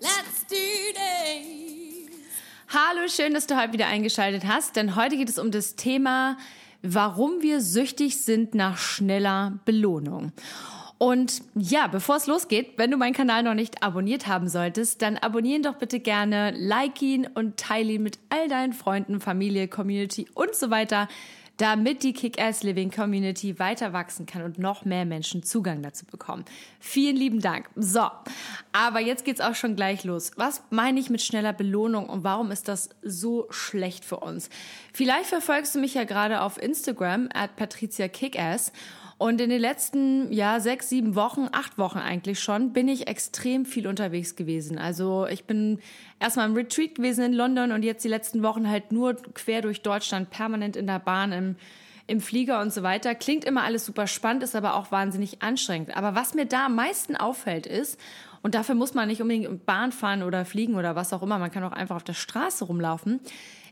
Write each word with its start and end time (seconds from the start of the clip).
Let's 0.00 0.46
do 0.48 0.56
this. 0.92 2.08
Hallo, 2.68 3.08
schön, 3.08 3.34
dass 3.34 3.48
du 3.48 3.60
heute 3.60 3.72
wieder 3.72 3.88
eingeschaltet 3.88 4.44
hast, 4.46 4.76
denn 4.76 4.94
heute 4.94 5.16
geht 5.16 5.28
es 5.28 5.38
um 5.38 5.50
das 5.50 5.74
Thema, 5.74 6.36
warum 6.82 7.42
wir 7.42 7.60
süchtig 7.60 8.22
sind 8.22 8.54
nach 8.54 8.78
schneller 8.78 9.58
Belohnung. 9.64 10.32
Und 10.98 11.42
ja, 11.54 11.88
bevor 11.88 12.16
es 12.16 12.26
losgeht, 12.26 12.74
wenn 12.76 12.92
du 12.92 12.96
meinen 12.96 13.12
Kanal 13.14 13.42
noch 13.42 13.54
nicht 13.54 13.82
abonniert 13.82 14.28
haben 14.28 14.48
solltest, 14.48 15.02
dann 15.02 15.16
abonnieren 15.16 15.62
doch 15.62 15.76
bitte 15.76 15.98
gerne, 15.98 16.52
like 16.56 17.02
ihn 17.02 17.26
und 17.26 17.56
teile 17.56 17.92
ihn 17.92 18.02
mit 18.02 18.18
all 18.28 18.48
deinen 18.48 18.74
Freunden, 18.74 19.20
Familie, 19.20 19.66
Community 19.66 20.28
und 20.34 20.54
so 20.54 20.70
weiter, 20.70 21.08
damit 21.58 22.04
die 22.04 22.12
Kick-Ass 22.12 22.62
Living 22.62 22.90
Community 22.90 23.58
weiter 23.58 23.92
wachsen 23.92 24.26
kann 24.26 24.42
und 24.42 24.58
noch 24.58 24.84
mehr 24.84 25.04
Menschen 25.04 25.42
Zugang 25.42 25.82
dazu 25.82 26.06
bekommen. 26.06 26.44
Vielen 26.80 27.16
lieben 27.16 27.40
Dank. 27.40 27.68
So, 27.76 28.06
aber 28.72 29.00
jetzt 29.00 29.24
geht's 29.24 29.40
auch 29.40 29.54
schon 29.54 29.76
gleich 29.76 30.04
los. 30.04 30.30
Was 30.36 30.62
meine 30.70 30.98
ich 31.00 31.10
mit 31.10 31.20
schneller 31.20 31.52
Belohnung 31.52 32.08
und 32.08 32.24
warum 32.24 32.50
ist 32.52 32.68
das 32.68 32.90
so 33.02 33.46
schlecht 33.50 34.04
für 34.04 34.18
uns? 34.18 34.50
Vielleicht 34.92 35.26
verfolgst 35.26 35.74
du 35.74 35.80
mich 35.80 35.94
ja 35.94 36.04
gerade 36.04 36.40
auf 36.42 36.62
Instagram 36.62 37.28
at 37.34 37.56
Patricia 37.56 38.08
Kickass 38.08 38.72
und 39.18 39.40
in 39.40 39.50
den 39.50 39.60
letzten, 39.60 40.32
ja, 40.32 40.60
sechs, 40.60 40.88
sieben 40.88 41.16
Wochen, 41.16 41.48
acht 41.50 41.76
Wochen 41.76 41.98
eigentlich 41.98 42.38
schon, 42.38 42.72
bin 42.72 42.86
ich 42.86 43.08
extrem 43.08 43.66
viel 43.66 43.88
unterwegs 43.88 44.36
gewesen. 44.36 44.78
Also 44.78 45.26
ich 45.26 45.44
bin 45.44 45.80
erstmal 46.20 46.48
im 46.48 46.54
Retreat 46.54 46.94
gewesen 46.94 47.24
in 47.24 47.32
London 47.32 47.72
und 47.72 47.82
jetzt 47.82 48.04
die 48.04 48.08
letzten 48.08 48.44
Wochen 48.44 48.68
halt 48.70 48.92
nur 48.92 49.16
quer 49.34 49.60
durch 49.60 49.82
Deutschland, 49.82 50.30
permanent 50.30 50.76
in 50.76 50.86
der 50.86 51.00
Bahn, 51.00 51.32
im, 51.32 51.56
im 52.06 52.20
Flieger 52.20 52.60
und 52.60 52.72
so 52.72 52.84
weiter. 52.84 53.16
Klingt 53.16 53.44
immer 53.44 53.64
alles 53.64 53.84
super 53.84 54.06
spannend, 54.06 54.44
ist 54.44 54.54
aber 54.54 54.76
auch 54.76 54.92
wahnsinnig 54.92 55.42
anstrengend. 55.42 55.96
Aber 55.96 56.14
was 56.14 56.34
mir 56.34 56.46
da 56.46 56.66
am 56.66 56.76
meisten 56.76 57.16
auffällt 57.16 57.66
ist, 57.66 57.98
und 58.42 58.54
dafür 58.54 58.76
muss 58.76 58.94
man 58.94 59.08
nicht 59.08 59.20
unbedingt 59.20 59.66
Bahn 59.66 59.90
fahren 59.90 60.22
oder 60.22 60.44
fliegen 60.44 60.76
oder 60.76 60.94
was 60.94 61.12
auch 61.12 61.22
immer, 61.22 61.38
man 61.38 61.50
kann 61.50 61.64
auch 61.64 61.72
einfach 61.72 61.96
auf 61.96 62.04
der 62.04 62.14
Straße 62.14 62.64
rumlaufen, 62.64 63.18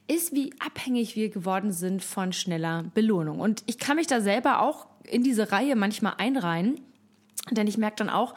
ist, 0.09 0.35
wie 0.35 0.53
abhängig 0.59 1.17
wir 1.17 1.31
geworden 1.31 1.73
sind 1.73 2.03
von 2.03 2.33
schneller 2.33 2.85
Belohnung. 2.95 3.41
Und 3.41 3.63
ich 3.67 3.79
kann 3.79 3.97
mich 3.97 4.07
da 4.07 4.21
selber 4.21 4.61
auch 4.61 4.87
in 5.05 5.23
diese 5.23 5.53
Reihe 5.53 5.77
manchmal 5.77 6.15
einreihen, 6.19 6.81
denn 7.51 7.67
ich 7.67 7.79
merke 7.79 7.97
dann 7.97 8.11
auch, 8.11 8.35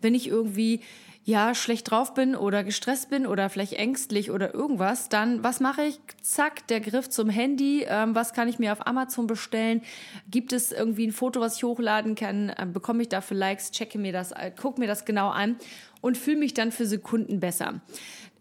wenn 0.00 0.14
ich 0.14 0.28
irgendwie 0.28 0.80
ja 1.24 1.54
schlecht 1.54 1.90
drauf 1.90 2.14
bin 2.14 2.34
oder 2.34 2.64
gestresst 2.64 3.10
bin 3.10 3.26
oder 3.26 3.48
vielleicht 3.48 3.74
ängstlich 3.74 4.30
oder 4.30 4.54
irgendwas, 4.54 5.08
dann 5.08 5.44
was 5.44 5.60
mache 5.60 5.84
ich? 5.84 6.00
Zack, 6.20 6.66
der 6.66 6.80
Griff 6.80 7.08
zum 7.08 7.28
Handy. 7.28 7.84
Ähm, 7.86 8.14
was 8.14 8.32
kann 8.32 8.48
ich 8.48 8.58
mir 8.58 8.72
auf 8.72 8.86
Amazon 8.86 9.26
bestellen? 9.26 9.82
Gibt 10.30 10.52
es 10.52 10.72
irgendwie 10.72 11.06
ein 11.06 11.12
Foto, 11.12 11.40
was 11.40 11.56
ich 11.56 11.64
hochladen 11.64 12.14
kann? 12.14 12.52
Ähm, 12.58 12.72
bekomme 12.72 13.02
ich 13.02 13.08
dafür 13.08 13.36
Likes? 13.36 13.70
Checke 13.70 13.98
mir 13.98 14.12
das, 14.12 14.32
äh, 14.32 14.50
guck 14.54 14.78
mir 14.78 14.86
das 14.88 15.04
genau 15.04 15.28
an 15.28 15.56
und 16.00 16.18
fühle 16.18 16.38
mich 16.38 16.54
dann 16.54 16.72
für 16.72 16.86
Sekunden 16.86 17.38
besser. 17.40 17.80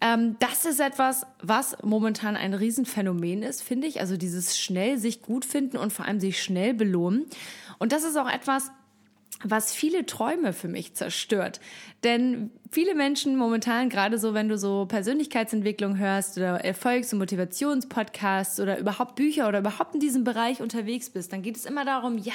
Ähm, 0.01 0.35
das 0.39 0.65
ist 0.65 0.79
etwas, 0.79 1.27
was 1.43 1.77
momentan 1.83 2.35
ein 2.35 2.55
Riesenphänomen 2.55 3.43
ist, 3.43 3.61
finde 3.61 3.85
ich. 3.85 3.99
Also 3.99 4.17
dieses 4.17 4.59
schnell 4.59 4.97
sich 4.97 5.21
gut 5.21 5.45
finden 5.45 5.77
und 5.77 5.93
vor 5.93 6.05
allem 6.05 6.19
sich 6.19 6.41
schnell 6.41 6.73
belohnen. 6.73 7.27
Und 7.77 7.91
das 7.91 8.03
ist 8.03 8.17
auch 8.17 8.29
etwas, 8.29 8.71
was 9.43 9.73
viele 9.73 10.05
Träume 10.05 10.53
für 10.53 10.67
mich 10.67 10.93
zerstört. 10.93 11.59
Denn 12.03 12.51
viele 12.71 12.95
Menschen 12.95 13.35
momentan, 13.35 13.89
gerade 13.89 14.17
so, 14.17 14.33
wenn 14.33 14.49
du 14.49 14.57
so 14.57 14.85
Persönlichkeitsentwicklung 14.85 15.97
hörst 15.97 16.37
oder 16.37 16.63
Erfolgs- 16.63 17.11
und 17.13 17.19
Motivationspodcasts 17.19 18.59
oder 18.59 18.77
überhaupt 18.77 19.15
Bücher 19.15 19.47
oder 19.47 19.59
überhaupt 19.59 19.95
in 19.95 19.99
diesem 19.99 20.23
Bereich 20.23 20.61
unterwegs 20.61 21.09
bist, 21.09 21.33
dann 21.33 21.41
geht 21.41 21.57
es 21.57 21.65
immer 21.65 21.85
darum, 21.85 22.17
ja, 22.17 22.33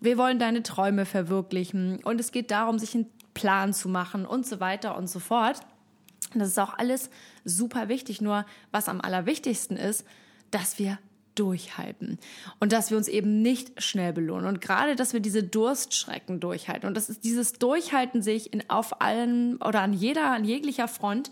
wir 0.00 0.18
wollen 0.18 0.38
deine 0.38 0.62
Träume 0.62 1.06
verwirklichen 1.06 2.00
und 2.04 2.20
es 2.20 2.32
geht 2.32 2.50
darum, 2.50 2.78
sich 2.78 2.94
einen 2.94 3.06
Plan 3.34 3.72
zu 3.72 3.88
machen 3.88 4.26
und 4.26 4.46
so 4.46 4.60
weiter 4.60 4.96
und 4.96 5.08
so 5.08 5.18
fort. 5.18 5.60
Das 6.34 6.48
ist 6.48 6.58
auch 6.58 6.76
alles 6.78 7.10
super 7.44 7.88
wichtig. 7.88 8.20
Nur 8.20 8.46
was 8.70 8.88
am 8.88 9.00
allerwichtigsten 9.00 9.76
ist, 9.76 10.04
dass 10.50 10.78
wir 10.78 10.98
durchhalten. 11.34 12.18
Und 12.60 12.72
dass 12.72 12.90
wir 12.90 12.96
uns 12.96 13.08
eben 13.08 13.42
nicht 13.42 13.82
schnell 13.82 14.12
belohnen. 14.12 14.46
Und 14.46 14.60
gerade, 14.60 14.96
dass 14.96 15.12
wir 15.12 15.20
diese 15.20 15.42
Durstschrecken 15.42 16.40
durchhalten. 16.40 16.88
Und 16.88 16.96
das 16.96 17.08
ist 17.08 17.24
dieses 17.24 17.54
Durchhalten 17.54 18.22
sich 18.22 18.52
in 18.52 18.68
auf 18.68 19.00
allen 19.00 19.56
oder 19.56 19.80
an 19.80 19.92
jeder 19.92 20.30
an 20.30 20.44
jeglicher 20.44 20.88
Front. 20.88 21.30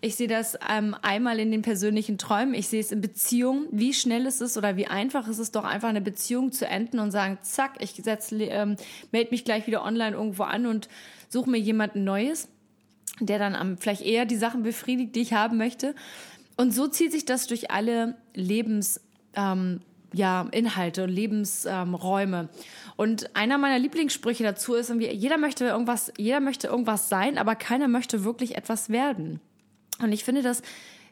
Ich 0.00 0.16
sehe 0.16 0.28
das 0.28 0.58
ähm, 0.68 0.96
einmal 1.02 1.38
in 1.38 1.52
den 1.52 1.62
persönlichen 1.62 2.18
Träumen, 2.18 2.54
ich 2.54 2.66
sehe 2.66 2.80
es 2.80 2.90
in 2.90 3.00
Beziehungen, 3.00 3.68
wie 3.70 3.94
schnell 3.94 4.26
ist 4.26 4.40
es 4.40 4.58
oder 4.58 4.76
wie 4.76 4.88
einfach 4.88 5.28
ist 5.28 5.38
es 5.38 5.52
doch 5.52 5.62
einfach 5.62 5.88
eine 5.88 6.00
Beziehung 6.00 6.50
zu 6.50 6.66
enden 6.66 6.98
und 6.98 7.12
sagen, 7.12 7.38
zack, 7.42 7.76
ich 7.78 8.02
ähm, 8.04 8.76
melde 9.12 9.30
mich 9.30 9.44
gleich 9.44 9.68
wieder 9.68 9.84
online 9.84 10.16
irgendwo 10.16 10.42
an 10.42 10.66
und 10.66 10.88
suche 11.28 11.48
mir 11.48 11.58
jemanden 11.58 12.02
Neues 12.02 12.48
der 13.20 13.38
dann 13.38 13.54
am, 13.54 13.78
vielleicht 13.78 14.02
eher 14.02 14.24
die 14.24 14.36
Sachen 14.36 14.62
befriedigt, 14.62 15.14
die 15.14 15.20
ich 15.20 15.32
haben 15.32 15.56
möchte. 15.56 15.94
Und 16.56 16.74
so 16.74 16.86
zieht 16.86 17.12
sich 17.12 17.24
das 17.24 17.46
durch 17.46 17.70
alle 17.70 18.16
Lebens, 18.34 19.00
ähm, 19.34 19.80
ja, 20.12 20.46
Inhalte 20.50 21.04
und 21.04 21.10
Lebensräume. 21.10 22.48
Und 22.96 23.34
einer 23.34 23.58
meiner 23.58 23.78
Lieblingssprüche 23.78 24.42
dazu 24.42 24.74
ist 24.74 24.90
irgendwie, 24.90 25.10
jeder 25.10 25.38
möchte 25.38 25.66
irgendwas, 25.66 26.12
jeder 26.18 26.40
möchte 26.40 26.68
irgendwas 26.68 27.08
sein, 27.08 27.38
aber 27.38 27.54
keiner 27.54 27.88
möchte 27.88 28.24
wirklich 28.24 28.56
etwas 28.56 28.90
werden. 28.90 29.40
Und 30.00 30.12
ich 30.12 30.24
finde 30.24 30.42
das 30.42 30.62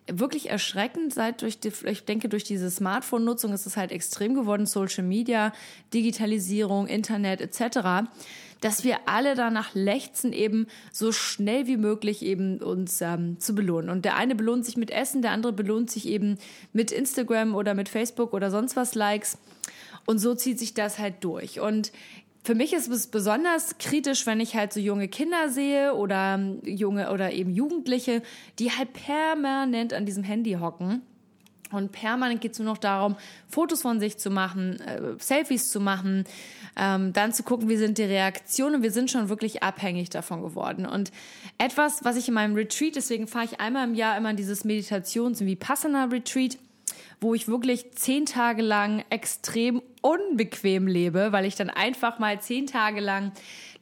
wirklich 0.06 0.50
erschreckend, 0.50 1.14
seit 1.14 1.42
durch 1.42 1.60
die, 1.60 1.72
ich 1.84 2.04
denke, 2.04 2.28
durch 2.28 2.44
diese 2.44 2.70
Smartphone-Nutzung 2.70 3.52
ist 3.52 3.66
es 3.66 3.76
halt 3.76 3.92
extrem 3.92 4.34
geworden, 4.34 4.66
Social 4.66 5.04
Media, 5.04 5.52
Digitalisierung, 5.92 6.86
Internet 6.86 7.40
etc., 7.40 8.08
dass 8.60 8.84
wir 8.84 8.98
alle 9.06 9.34
danach 9.34 9.74
lechzen, 9.74 10.32
eben 10.32 10.66
so 10.92 11.12
schnell 11.12 11.66
wie 11.66 11.78
möglich 11.78 12.22
eben 12.22 12.58
uns 12.58 13.00
ähm, 13.00 13.40
zu 13.40 13.54
belohnen. 13.54 13.88
Und 13.88 14.04
der 14.04 14.16
eine 14.16 14.34
belohnt 14.34 14.66
sich 14.66 14.76
mit 14.76 14.90
Essen, 14.90 15.22
der 15.22 15.30
andere 15.30 15.52
belohnt 15.52 15.90
sich 15.90 16.06
eben 16.06 16.38
mit 16.74 16.92
Instagram 16.92 17.54
oder 17.54 17.74
mit 17.74 17.88
Facebook 17.88 18.34
oder 18.34 18.50
sonst 18.50 18.76
was 18.76 18.94
Likes. 18.94 19.38
Und 20.04 20.18
so 20.18 20.34
zieht 20.34 20.58
sich 20.58 20.74
das 20.74 20.98
halt 20.98 21.24
durch. 21.24 21.60
Und 21.60 21.92
für 22.42 22.54
mich 22.54 22.72
ist 22.72 22.88
es 22.88 23.06
besonders 23.08 23.76
kritisch, 23.78 24.26
wenn 24.26 24.40
ich 24.40 24.54
halt 24.54 24.72
so 24.72 24.80
junge 24.80 25.08
Kinder 25.08 25.50
sehe 25.50 25.94
oder 25.94 26.38
junge 26.64 27.10
oder 27.12 27.32
eben 27.32 27.50
Jugendliche, 27.50 28.22
die 28.58 28.70
halt 28.72 28.92
permanent 28.94 29.92
an 29.92 30.06
diesem 30.06 30.24
Handy 30.24 30.54
hocken. 30.54 31.02
Und 31.70 31.92
permanent 31.92 32.40
geht 32.40 32.52
es 32.52 32.58
nur 32.58 32.66
noch 32.66 32.78
darum, 32.78 33.16
Fotos 33.46 33.82
von 33.82 34.00
sich 34.00 34.18
zu 34.18 34.30
machen, 34.30 34.80
äh, 34.80 35.00
Selfies 35.18 35.70
zu 35.70 35.78
machen, 35.80 36.24
ähm, 36.76 37.12
dann 37.12 37.32
zu 37.32 37.42
gucken, 37.42 37.68
wie 37.68 37.76
sind 37.76 37.98
die 37.98 38.04
Reaktionen. 38.04 38.82
Wir 38.82 38.90
sind 38.90 39.10
schon 39.10 39.28
wirklich 39.28 39.62
abhängig 39.62 40.10
davon 40.10 40.42
geworden. 40.42 40.84
Und 40.86 41.12
etwas, 41.58 42.04
was 42.04 42.16
ich 42.16 42.26
in 42.26 42.34
meinem 42.34 42.54
Retreat, 42.56 42.96
deswegen 42.96 43.28
fahre 43.28 43.44
ich 43.44 43.60
einmal 43.60 43.86
im 43.86 43.94
Jahr 43.94 44.16
immer 44.16 44.30
in 44.30 44.36
dieses 44.36 44.64
Meditations- 44.64 45.40
und 45.40 45.46
Vipassana-Retreat, 45.46 46.58
wo 47.20 47.34
ich 47.34 47.48
wirklich 47.48 47.92
zehn 47.92 48.26
Tage 48.26 48.62
lang 48.62 49.04
extrem 49.10 49.82
unbequem 50.00 50.86
lebe, 50.86 51.32
weil 51.32 51.44
ich 51.44 51.54
dann 51.54 51.70
einfach 51.70 52.19
mal 52.19 52.41
zehn 52.41 52.66
Tage 52.66 53.00
lang 53.00 53.32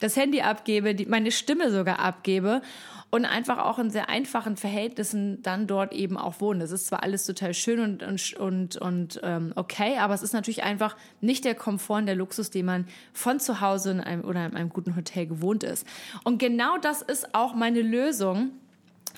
das 0.01 0.17
Handy 0.17 0.41
abgebe, 0.41 0.95
die, 0.95 1.07
meine 1.07 1.31
Stimme 1.31 1.71
sogar 1.71 2.01
abgebe 2.01 2.63
und 3.11 3.25
einfach 3.25 3.59
auch 3.59 3.79
in 3.79 3.91
sehr 3.91 4.09
einfachen 4.09 4.57
Verhältnissen 4.57 5.43
dann 5.43 5.67
dort 5.67 5.93
eben 5.93 6.19
auch 6.19 6.41
wohne. 6.41 6.61
Das 6.61 6.73
ist 6.73 6.89
zwar 6.89 7.03
alles 7.03 7.25
total 7.25 7.55
schön 7.55 7.81
und, 7.81 8.03
und, 8.03 8.35
und, 8.35 8.77
und 8.77 9.21
ähm, 9.23 9.53
okay, 9.57 9.97
aber 9.99 10.15
es 10.15 10.23
ist 10.23 10.35
natürlich 10.35 10.63
einfach 10.63 10.97
nicht 11.21 11.45
der 11.45 11.55
Komfort 11.55 11.99
und 11.99 12.07
der 12.07 12.17
Luxus, 12.17 12.51
den 12.51 12.67
man 12.67 12.87
von 13.13 13.41
zu 13.41 13.61
Hause 13.61 13.93
in 13.93 14.01
einem, 14.01 14.25
oder 14.25 14.45
in 14.45 14.55
einem 14.55 14.69
guten 14.69 14.95
Hotel 14.95 15.27
gewohnt 15.27 15.65
ist. 15.65 15.87
Und 16.25 16.39
genau 16.39 16.77
das 16.79 17.01
ist 17.01 17.35
auch 17.35 17.55
meine 17.55 17.81
Lösung 17.83 18.51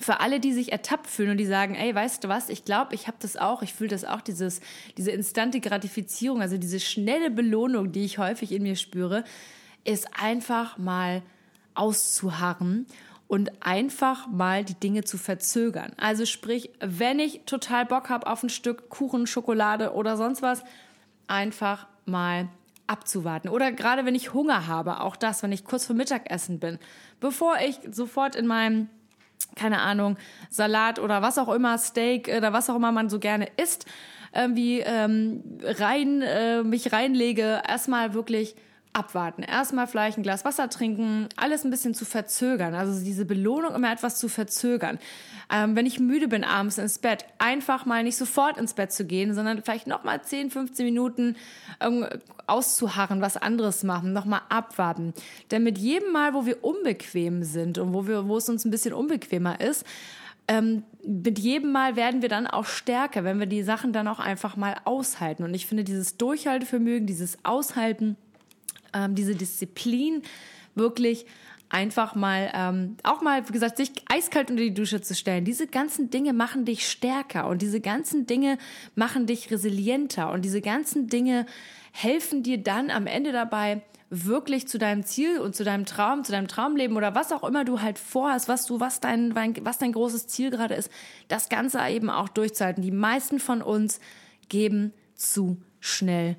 für 0.01 0.19
alle, 0.19 0.39
die 0.39 0.53
sich 0.53 0.71
ertappt 0.71 1.07
fühlen 1.07 1.31
und 1.31 1.37
die 1.37 1.45
sagen, 1.45 1.75
ey, 1.75 1.93
weißt 1.93 2.23
du 2.23 2.27
was, 2.27 2.49
ich 2.49 2.65
glaube, 2.65 2.95
ich 2.95 3.07
habe 3.07 3.17
das 3.19 3.37
auch, 3.37 3.61
ich 3.61 3.73
fühle 3.73 3.89
das 3.89 4.05
auch, 4.05 4.21
dieses, 4.21 4.61
diese 4.97 5.11
instante 5.11 5.59
Gratifizierung, 5.59 6.41
also 6.41 6.57
diese 6.57 6.79
schnelle 6.79 7.31
Belohnung, 7.31 7.91
die 7.91 8.05
ich 8.05 8.17
häufig 8.17 8.51
in 8.51 8.63
mir 8.63 8.75
spüre, 8.75 9.23
ist 9.83 10.07
einfach 10.19 10.77
mal 10.77 11.21
auszuharren 11.73 12.85
und 13.27 13.49
einfach 13.61 14.27
mal 14.27 14.65
die 14.65 14.73
Dinge 14.73 15.03
zu 15.03 15.17
verzögern. 15.17 15.93
Also 15.97 16.25
sprich, 16.25 16.69
wenn 16.79 17.19
ich 17.19 17.41
total 17.45 17.85
Bock 17.85 18.09
habe 18.09 18.27
auf 18.27 18.43
ein 18.43 18.49
Stück 18.49 18.89
Kuchen, 18.89 19.25
Schokolade 19.25 19.93
oder 19.93 20.17
sonst 20.17 20.41
was, 20.41 20.63
einfach 21.27 21.87
mal 22.05 22.49
abzuwarten. 22.87 23.47
Oder 23.47 23.71
gerade 23.71 24.05
wenn 24.05 24.15
ich 24.15 24.33
Hunger 24.33 24.67
habe, 24.67 24.99
auch 24.99 25.15
das, 25.15 25.43
wenn 25.43 25.53
ich 25.53 25.63
kurz 25.63 25.85
vor 25.85 25.95
Mittagessen 25.95 26.59
bin, 26.59 26.77
bevor 27.21 27.55
ich 27.65 27.79
sofort 27.89 28.35
in 28.35 28.47
meinem 28.47 28.89
keine 29.55 29.79
Ahnung, 29.79 30.17
Salat 30.49 30.99
oder 30.99 31.21
was 31.21 31.37
auch 31.37 31.49
immer, 31.49 31.77
Steak 31.77 32.29
oder 32.35 32.53
was 32.53 32.69
auch 32.69 32.75
immer 32.75 32.91
man 32.91 33.09
so 33.09 33.19
gerne 33.19 33.47
isst, 33.57 33.85
irgendwie 34.33 34.79
ähm, 34.79 35.59
rein, 35.61 36.21
äh, 36.21 36.63
mich 36.63 36.93
reinlege, 36.93 37.61
erstmal 37.67 38.13
wirklich 38.13 38.55
abwarten. 38.93 39.43
Erstmal 39.43 39.87
vielleicht 39.87 40.17
ein 40.17 40.23
Glas 40.23 40.43
Wasser 40.43 40.69
trinken, 40.69 41.29
alles 41.37 41.63
ein 41.63 41.71
bisschen 41.71 41.93
zu 41.93 42.05
verzögern. 42.05 42.73
Also 42.73 43.03
diese 43.03 43.25
Belohnung 43.25 43.73
immer 43.73 43.91
etwas 43.91 44.17
zu 44.17 44.27
verzögern. 44.27 44.99
Ähm, 45.51 45.75
wenn 45.75 45.85
ich 45.85 45.99
müde 45.99 46.27
bin 46.27 46.43
abends 46.43 46.77
ins 46.77 46.99
Bett, 46.99 47.25
einfach 47.37 47.85
mal 47.85 48.03
nicht 48.03 48.17
sofort 48.17 48.57
ins 48.57 48.73
Bett 48.73 48.91
zu 48.91 49.05
gehen, 49.05 49.33
sondern 49.33 49.61
vielleicht 49.61 49.87
nochmal 49.87 50.21
10, 50.21 50.51
15 50.51 50.85
Minuten 50.85 51.35
ähm, 51.79 52.05
auszuharren, 52.47 53.21
was 53.21 53.37
anderes 53.37 53.83
machen, 53.83 54.13
nochmal 54.13 54.41
abwarten. 54.49 55.13
Denn 55.51 55.63
mit 55.63 55.77
jedem 55.77 56.11
Mal, 56.11 56.33
wo 56.33 56.45
wir 56.45 56.63
unbequem 56.63 57.43
sind 57.43 57.77
und 57.77 57.93
wo, 57.93 58.07
wir, 58.07 58.27
wo 58.27 58.37
es 58.37 58.49
uns 58.49 58.65
ein 58.65 58.71
bisschen 58.71 58.93
unbequemer 58.93 59.61
ist, 59.61 59.85
ähm, 60.47 60.83
mit 61.05 61.39
jedem 61.39 61.71
Mal 61.71 61.95
werden 61.95 62.21
wir 62.21 62.29
dann 62.29 62.45
auch 62.45 62.65
stärker, 62.65 63.23
wenn 63.23 63.39
wir 63.39 63.45
die 63.45 63.63
Sachen 63.63 63.93
dann 63.93 64.07
auch 64.07 64.19
einfach 64.19 64.57
mal 64.57 64.75
aushalten. 64.83 65.43
Und 65.43 65.53
ich 65.53 65.65
finde 65.65 65.83
dieses 65.83 66.17
Durchhaltevermögen, 66.17 67.07
dieses 67.07 67.37
Aushalten, 67.43 68.17
ähm, 68.93 69.15
diese 69.15 69.35
Disziplin 69.35 70.21
wirklich 70.75 71.25
einfach 71.71 72.15
mal, 72.15 72.51
ähm, 72.53 72.97
auch 73.03 73.21
mal, 73.21 73.47
wie 73.47 73.53
gesagt, 73.53 73.77
sich 73.77 73.91
eiskalt 74.07 74.51
unter 74.51 74.63
die 74.63 74.73
Dusche 74.73 75.01
zu 75.01 75.15
stellen. 75.15 75.45
Diese 75.45 75.67
ganzen 75.67 76.09
Dinge 76.09 76.33
machen 76.33 76.65
dich 76.65 76.87
stärker 76.87 77.47
und 77.47 77.61
diese 77.61 77.79
ganzen 77.79 78.25
Dinge 78.25 78.57
machen 78.95 79.25
dich 79.25 79.49
resilienter 79.51 80.31
und 80.31 80.43
diese 80.43 80.61
ganzen 80.61 81.07
Dinge 81.07 81.45
helfen 81.93 82.43
dir 82.43 82.57
dann 82.57 82.89
am 82.89 83.07
Ende 83.07 83.31
dabei, 83.31 83.81
wirklich 84.09 84.67
zu 84.67 84.77
deinem 84.77 85.05
Ziel 85.05 85.39
und 85.39 85.55
zu 85.55 85.63
deinem 85.63 85.85
Traum, 85.85 86.25
zu 86.25 86.33
deinem 86.33 86.49
Traumleben 86.49 86.97
oder 86.97 87.15
was 87.15 87.31
auch 87.31 87.45
immer 87.45 87.63
du 87.63 87.79
halt 87.79 87.97
vorhast, 87.97 88.49
was 88.49 88.65
du, 88.65 88.81
was 88.81 88.99
dein, 88.99 89.33
was 89.63 89.77
dein 89.77 89.93
großes 89.93 90.27
Ziel 90.27 90.49
gerade 90.49 90.75
ist, 90.75 90.91
das 91.29 91.47
Ganze 91.47 91.79
eben 91.87 92.09
auch 92.09 92.27
durchzuhalten. 92.27 92.83
Die 92.83 92.91
meisten 92.91 93.39
von 93.39 93.61
uns 93.61 94.01
geben 94.49 94.93
zu 95.15 95.61
schnell 95.79 96.35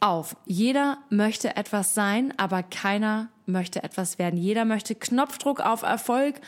auf. 0.00 0.36
Jeder 0.46 0.98
möchte 1.10 1.56
etwas 1.56 1.94
sein, 1.94 2.32
aber 2.36 2.62
keiner 2.62 3.28
möchte 3.46 3.82
etwas 3.82 4.18
werden. 4.18 4.38
Jeder 4.38 4.64
möchte 4.64 4.94
Knopfdruck 4.94 5.60
auf 5.60 5.82
Erfolg. 5.82 6.40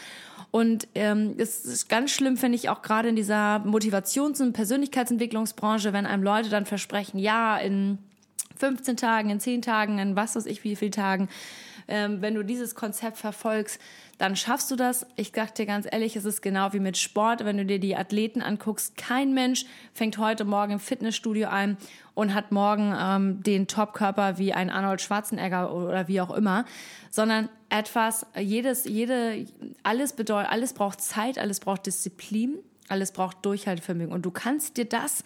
Und 0.50 0.88
ähm, 0.94 1.34
es 1.38 1.64
ist 1.64 1.88
ganz 1.88 2.10
schlimm, 2.10 2.36
finde 2.36 2.56
ich, 2.56 2.68
auch 2.68 2.82
gerade 2.82 3.08
in 3.08 3.16
dieser 3.16 3.62
Motivations- 3.64 4.42
und 4.42 4.52
Persönlichkeitsentwicklungsbranche, 4.52 5.92
wenn 5.92 6.06
einem 6.06 6.22
Leute 6.22 6.48
dann 6.48 6.66
versprechen, 6.66 7.18
ja, 7.18 7.56
in 7.56 7.98
15 8.58 8.96
Tagen, 8.96 9.30
in 9.30 9.40
10 9.40 9.62
Tagen, 9.62 9.98
in 9.98 10.16
was 10.16 10.36
weiß 10.36 10.46
ich 10.46 10.64
wie 10.64 10.76
viel 10.76 10.90
Tagen, 10.90 11.28
ähm, 11.90 12.22
wenn 12.22 12.34
du 12.34 12.42
dieses 12.42 12.74
Konzept 12.74 13.18
verfolgst, 13.18 13.80
dann 14.18 14.36
schaffst 14.36 14.70
du 14.70 14.76
das. 14.76 15.06
Ich 15.16 15.32
sag 15.34 15.54
dir 15.54 15.66
ganz 15.66 15.86
ehrlich, 15.90 16.14
es 16.14 16.24
ist 16.24 16.42
genau 16.42 16.72
wie 16.72 16.80
mit 16.80 16.96
Sport. 16.96 17.44
Wenn 17.44 17.56
du 17.56 17.64
dir 17.64 17.78
die 17.78 17.96
Athleten 17.96 18.42
anguckst, 18.42 18.96
kein 18.96 19.34
Mensch 19.34 19.64
fängt 19.94 20.18
heute 20.18 20.44
Morgen 20.44 20.72
im 20.72 20.80
Fitnessstudio 20.80 21.48
ein 21.48 21.76
und 22.14 22.34
hat 22.34 22.52
morgen 22.52 22.94
ähm, 22.98 23.42
den 23.42 23.66
Topkörper 23.66 24.38
wie 24.38 24.52
ein 24.52 24.70
Arnold 24.70 25.00
Schwarzenegger 25.00 25.74
oder 25.74 26.06
wie 26.06 26.20
auch 26.20 26.30
immer, 26.30 26.64
sondern 27.10 27.48
etwas, 27.70 28.26
jedes, 28.38 28.84
jede, 28.84 29.46
alles 29.82 30.12
bedeutet, 30.12 30.52
alles 30.52 30.74
braucht 30.74 31.00
Zeit, 31.00 31.38
alles 31.38 31.60
braucht 31.60 31.86
Disziplin, 31.86 32.58
alles 32.88 33.12
braucht 33.12 33.44
Durchhaltevermögen. 33.44 34.12
Und 34.12 34.26
du 34.26 34.30
kannst 34.30 34.76
dir 34.76 34.84
das 34.84 35.24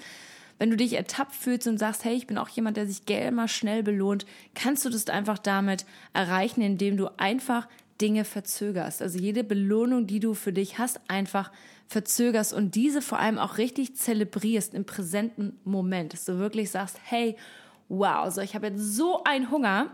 wenn 0.58 0.70
du 0.70 0.76
dich 0.76 0.94
ertappt 0.94 1.34
fühlst 1.34 1.66
und 1.66 1.78
sagst, 1.78 2.04
hey, 2.04 2.14
ich 2.14 2.26
bin 2.26 2.38
auch 2.38 2.48
jemand, 2.48 2.76
der 2.76 2.86
sich 2.86 3.06
gerne 3.06 3.32
mal 3.32 3.48
schnell 3.48 3.82
belohnt, 3.82 4.26
kannst 4.54 4.84
du 4.84 4.90
das 4.90 5.08
einfach 5.08 5.38
damit 5.38 5.84
erreichen, 6.12 6.62
indem 6.62 6.96
du 6.96 7.08
einfach 7.18 7.68
Dinge 8.00 8.24
verzögerst. 8.24 9.02
Also 9.02 9.18
jede 9.18 9.44
Belohnung, 9.44 10.06
die 10.06 10.20
du 10.20 10.34
für 10.34 10.52
dich 10.52 10.78
hast, 10.78 11.00
einfach 11.08 11.50
verzögerst 11.86 12.52
und 12.52 12.74
diese 12.74 13.02
vor 13.02 13.18
allem 13.18 13.38
auch 13.38 13.58
richtig 13.58 13.96
zelebrierst 13.96 14.74
im 14.74 14.84
präsenten 14.84 15.58
Moment, 15.64 16.12
dass 16.12 16.24
du 16.24 16.38
wirklich 16.38 16.70
sagst, 16.70 16.98
hey, 17.04 17.36
wow, 17.88 18.32
so 18.32 18.40
ich 18.40 18.54
habe 18.54 18.68
jetzt 18.68 18.96
so 18.96 19.22
einen 19.24 19.50
Hunger 19.50 19.90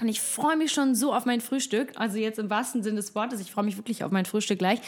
und 0.00 0.08
ich 0.08 0.20
freue 0.20 0.56
mich 0.56 0.72
schon 0.72 0.94
so 0.94 1.12
auf 1.12 1.26
mein 1.26 1.40
Frühstück. 1.40 1.92
Also 1.96 2.16
jetzt 2.16 2.38
im 2.38 2.48
wahrsten 2.48 2.82
Sinne 2.82 2.96
des 2.96 3.14
Wortes. 3.14 3.40
Ich 3.40 3.50
freue 3.50 3.64
mich 3.64 3.76
wirklich 3.76 4.04
auf 4.04 4.10
mein 4.10 4.24
Frühstück 4.24 4.58
gleich. 4.58 4.80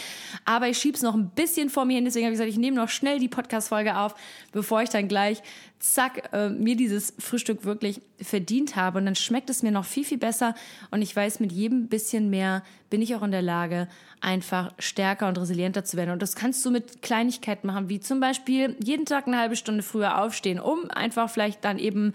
Aber 0.45 0.69
ich 0.69 0.79
schiebe 0.79 0.97
es 0.97 1.03
noch 1.03 1.15
ein 1.15 1.31
bisschen 1.31 1.69
vor 1.69 1.85
mir 1.85 1.97
hin. 1.97 2.05
Deswegen 2.05 2.25
habe 2.25 2.33
ich 2.33 2.39
gesagt, 2.39 2.51
ich 2.51 2.59
nehme 2.59 2.77
noch 2.77 2.89
schnell 2.89 3.19
die 3.19 3.29
Podcast-Folge 3.29 3.97
auf, 3.97 4.15
bevor 4.53 4.83
ich 4.83 4.89
dann 4.89 5.07
gleich, 5.09 5.43
zack, 5.79 6.31
äh, 6.33 6.49
mir 6.49 6.77
dieses 6.77 7.13
Frühstück 7.19 7.65
wirklich 7.65 8.01
verdient 8.21 8.77
habe. 8.77 8.99
Und 8.99 9.05
dann 9.05 9.15
schmeckt 9.15 9.51
es 9.51 9.63
mir 9.63 9.73
noch 9.73 9.85
viel, 9.85 10.05
viel 10.05 10.19
besser. 10.19 10.55
Und 10.91 11.03
ich 11.03 11.15
weiß, 11.15 11.39
mit 11.41 11.53
jedem 11.53 11.89
bisschen 11.89 12.31
mehr 12.31 12.63
bin 12.89 13.03
ich 13.03 13.15
auch 13.15 13.23
in 13.23 13.33
der 13.33 13.43
Lage, 13.43 13.89
einfach 14.21 14.73
stärker 14.79 15.29
und 15.29 15.39
resilienter 15.39 15.85
zu 15.85 15.97
werden. 15.97 16.11
Und 16.11 16.23
das 16.23 16.35
kannst 16.35 16.65
du 16.65 16.71
mit 16.71 17.03
Kleinigkeiten 17.03 17.67
machen, 17.67 17.89
wie 17.89 18.01
zum 18.01 18.21
Beispiel 18.21 18.77
jeden 18.83 19.05
Tag 19.05 19.27
eine 19.27 19.39
halbe 19.39 19.57
Stunde 19.57 19.83
früher 19.83 20.23
aufstehen, 20.23 20.59
um 20.59 20.91
einfach 20.91 21.29
vielleicht 21.29 21.65
dann 21.65 21.79
eben 21.79 22.15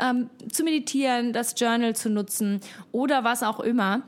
ähm, 0.00 0.30
zu 0.50 0.64
meditieren, 0.64 1.32
das 1.32 1.54
Journal 1.56 1.94
zu 1.96 2.10
nutzen 2.10 2.60
oder 2.92 3.24
was 3.24 3.42
auch 3.42 3.60
immer. 3.60 4.02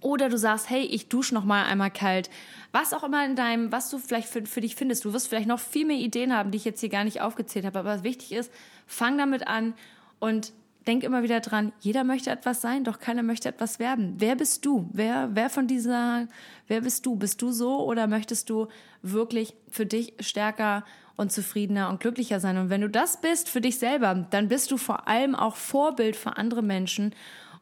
Oder 0.00 0.28
du 0.28 0.36
sagst, 0.36 0.68
hey, 0.68 0.82
ich 0.82 1.08
dusche 1.08 1.34
noch 1.34 1.44
mal 1.44 1.64
einmal 1.64 1.90
kalt. 1.90 2.28
Was 2.72 2.92
auch 2.92 3.04
immer 3.04 3.24
in 3.24 3.36
deinem, 3.36 3.72
was 3.72 3.88
du 3.88 3.98
vielleicht 3.98 4.28
für, 4.28 4.44
für 4.44 4.60
dich 4.60 4.76
findest. 4.76 5.04
Du 5.04 5.12
wirst 5.12 5.28
vielleicht 5.28 5.48
noch 5.48 5.60
viel 5.60 5.86
mehr 5.86 5.96
Ideen 5.96 6.34
haben, 6.34 6.50
die 6.50 6.56
ich 6.56 6.64
jetzt 6.64 6.80
hier 6.80 6.90
gar 6.90 7.04
nicht 7.04 7.20
aufgezählt 7.20 7.64
habe. 7.64 7.78
Aber 7.78 7.88
was 7.88 8.02
wichtig 8.02 8.32
ist, 8.32 8.52
fang 8.86 9.16
damit 9.16 9.46
an 9.46 9.72
und 10.18 10.52
denk 10.86 11.02
immer 11.02 11.22
wieder 11.22 11.40
dran, 11.40 11.72
jeder 11.80 12.04
möchte 12.04 12.30
etwas 12.30 12.60
sein, 12.60 12.84
doch 12.84 12.98
keiner 12.98 13.22
möchte 13.22 13.48
etwas 13.48 13.78
werden. 13.78 14.14
Wer 14.18 14.36
bist 14.36 14.64
du? 14.66 14.88
Wer, 14.92 15.30
wer 15.32 15.50
von 15.50 15.66
dieser, 15.66 16.28
wer 16.68 16.82
bist 16.82 17.06
du? 17.06 17.16
Bist 17.16 17.40
du 17.42 17.52
so 17.52 17.84
oder 17.84 18.06
möchtest 18.06 18.50
du 18.50 18.68
wirklich 19.02 19.54
für 19.70 19.86
dich 19.86 20.14
stärker 20.20 20.84
und 21.16 21.32
zufriedener 21.32 21.88
und 21.90 22.00
glücklicher 22.00 22.40
sein. 22.40 22.58
Und 22.58 22.70
wenn 22.70 22.80
du 22.80 22.88
das 22.88 23.20
bist 23.20 23.48
für 23.48 23.60
dich 23.60 23.78
selber, 23.78 24.26
dann 24.30 24.48
bist 24.48 24.70
du 24.70 24.76
vor 24.76 25.06
allem 25.06 25.34
auch 25.34 25.56
Vorbild 25.56 26.16
für 26.16 26.36
andere 26.36 26.62
Menschen. 26.62 27.14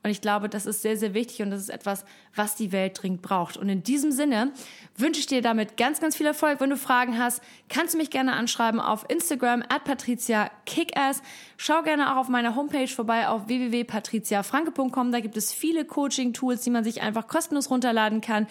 Und 0.02 0.10
ich 0.10 0.20
glaube, 0.20 0.48
das 0.48 0.66
ist 0.66 0.82
sehr, 0.82 0.96
sehr 0.96 1.14
wichtig 1.14 1.42
und 1.42 1.50
das 1.50 1.60
ist 1.60 1.68
etwas, 1.68 2.04
was 2.34 2.56
die 2.56 2.72
Welt 2.72 3.00
dringend 3.00 3.22
braucht. 3.22 3.56
Und 3.56 3.68
in 3.68 3.84
diesem 3.84 4.10
Sinne 4.10 4.52
wünsche 4.96 5.20
ich 5.20 5.26
dir 5.26 5.42
damit 5.42 5.76
ganz, 5.76 6.00
ganz 6.00 6.16
viel 6.16 6.26
Erfolg. 6.26 6.60
Wenn 6.60 6.70
du 6.70 6.76
Fragen 6.76 7.18
hast, 7.18 7.40
kannst 7.68 7.94
du 7.94 7.98
mich 7.98 8.10
gerne 8.10 8.32
anschreiben 8.32 8.80
auf 8.80 9.08
Instagram 9.08 9.62
at 9.68 9.84
Patricia 9.84 10.50
Kickass. 10.66 11.22
Schau 11.56 11.82
gerne 11.82 12.12
auch 12.12 12.16
auf 12.16 12.28
meiner 12.28 12.56
Homepage 12.56 12.88
vorbei 12.88 13.28
auf 13.28 13.46
www.patriziafranke.com. 13.46 15.12
Da 15.12 15.20
gibt 15.20 15.36
es 15.36 15.52
viele 15.52 15.84
Coaching-Tools, 15.84 16.62
die 16.62 16.70
man 16.70 16.82
sich 16.82 17.00
einfach 17.00 17.28
kostenlos 17.28 17.70
runterladen 17.70 18.20
kann. 18.20 18.48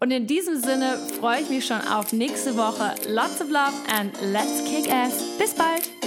Und 0.00 0.10
in 0.10 0.26
diesem 0.26 0.60
Sinne 0.60 0.96
freue 1.18 1.42
ich 1.42 1.50
mich 1.50 1.66
schon 1.66 1.80
auf 1.80 2.12
nächste 2.12 2.56
Woche. 2.56 2.94
Lots 3.08 3.40
of 3.40 3.48
love 3.48 3.72
and 3.96 4.12
let's 4.32 4.64
kick 4.64 4.92
ass. 4.92 5.22
Bis 5.38 5.54
bald! 5.54 5.97